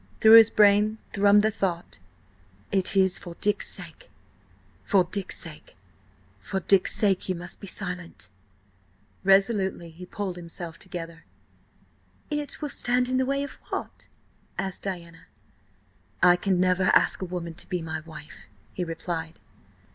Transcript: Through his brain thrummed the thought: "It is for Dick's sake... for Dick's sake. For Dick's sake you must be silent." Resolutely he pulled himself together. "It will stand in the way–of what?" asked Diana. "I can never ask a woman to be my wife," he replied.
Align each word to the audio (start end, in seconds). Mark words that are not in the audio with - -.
Through 0.19 0.37
his 0.37 0.49
brain 0.49 0.97
thrummed 1.13 1.43
the 1.43 1.51
thought: 1.51 1.99
"It 2.71 2.95
is 2.95 3.19
for 3.19 3.35
Dick's 3.39 3.69
sake... 3.69 4.09
for 4.83 5.03
Dick's 5.03 5.37
sake. 5.37 5.77
For 6.39 6.59
Dick's 6.59 6.95
sake 6.95 7.29
you 7.29 7.35
must 7.35 7.61
be 7.61 7.67
silent." 7.67 8.31
Resolutely 9.23 9.91
he 9.91 10.07
pulled 10.07 10.37
himself 10.37 10.79
together. 10.79 11.23
"It 12.31 12.63
will 12.63 12.69
stand 12.69 13.09
in 13.09 13.17
the 13.17 13.27
way–of 13.27 13.59
what?" 13.69 14.07
asked 14.57 14.81
Diana. 14.81 15.27
"I 16.23 16.35
can 16.35 16.59
never 16.59 16.89
ask 16.95 17.21
a 17.21 17.25
woman 17.25 17.53
to 17.53 17.69
be 17.69 17.83
my 17.83 17.99
wife," 17.99 18.47
he 18.73 18.83
replied. 18.83 19.39